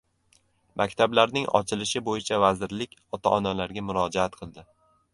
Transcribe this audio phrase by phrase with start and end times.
[0.81, 4.71] Maktablarning ochilishi bo‘yicha vazirlik ota-onalarga murojaat qildi